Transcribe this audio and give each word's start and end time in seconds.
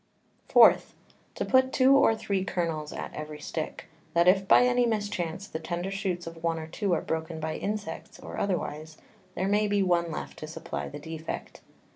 4. 0.49 0.77
To 1.35 1.45
put 1.45 1.71
two 1.71 1.95
or 1.95 2.15
three 2.15 2.43
Kernels 2.43 2.91
at 2.91 3.13
every 3.13 3.39
Stick, 3.39 3.85
that 4.15 4.27
if 4.27 4.47
by 4.47 4.63
any 4.63 4.87
Mischance 4.87 5.47
the 5.47 5.59
tender 5.59 5.91
Shoots 5.91 6.25
of 6.25 6.43
one 6.43 6.57
or 6.57 6.65
two 6.65 6.91
are 6.93 7.03
broken 7.03 7.39
by 7.39 7.53
Insects, 7.55 8.17
or 8.17 8.39
otherwise, 8.39 8.97
there 9.35 9.47
may 9.47 9.67
be 9.67 9.83
one 9.83 10.09
left 10.09 10.39
to 10.39 10.47
supply 10.47 10.89
the 10.89 10.97
Defect. 10.97 11.61